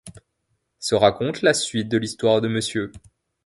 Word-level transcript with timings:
Ce 0.79 0.95
raconte 0.95 1.43
la 1.43 1.53
suite 1.53 1.87
de 1.87 1.99
l'histoire 1.99 2.41
de 2.41 2.47
Mr. 2.47 2.91